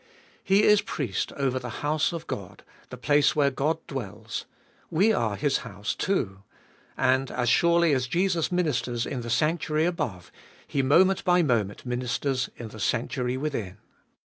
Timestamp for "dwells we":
3.85-5.13